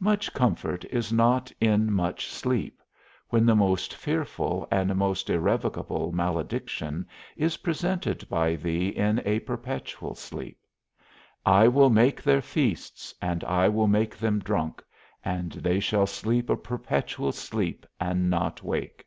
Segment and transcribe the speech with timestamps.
[0.00, 2.82] Much comfort is not in much sleep,
[3.30, 10.14] when the most fearful and most irrevocable malediction is presented by thee in a perpetual
[10.14, 10.58] sleep.
[11.46, 14.84] _I will make their feasts, and I will make them drunk,
[15.24, 19.06] and they shall sleep a perpetual sleep, and not wake.